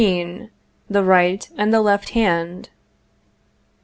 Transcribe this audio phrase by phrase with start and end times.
[0.89, 2.69] THE RIGHT AND THE LEFT HAND.